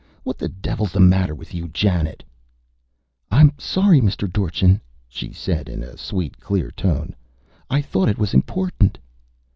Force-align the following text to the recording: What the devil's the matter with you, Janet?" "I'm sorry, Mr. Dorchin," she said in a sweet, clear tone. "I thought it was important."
What 0.23 0.39
the 0.39 0.49
devil's 0.49 0.91
the 0.93 0.99
matter 0.99 1.35
with 1.35 1.53
you, 1.53 1.67
Janet?" 1.67 2.23
"I'm 3.29 3.53
sorry, 3.59 4.01
Mr. 4.01 4.27
Dorchin," 4.27 4.81
she 5.07 5.31
said 5.31 5.69
in 5.69 5.83
a 5.83 5.95
sweet, 5.95 6.39
clear 6.39 6.71
tone. 6.71 7.15
"I 7.69 7.83
thought 7.83 8.09
it 8.09 8.17
was 8.17 8.33
important." 8.33 8.97